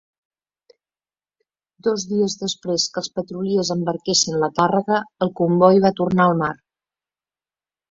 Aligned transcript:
Dos 1.87 2.05
dies 2.13 2.37
després 2.45 2.87
que 2.95 2.99
els 3.03 3.11
petroliers 3.19 3.71
embarquessin 3.77 4.41
la 4.47 4.51
càrrega, 4.57 5.05
el 5.27 5.35
comboi 5.43 5.81
va 5.87 5.95
tornar 6.03 6.29
al 6.29 6.37
mar. 6.43 6.53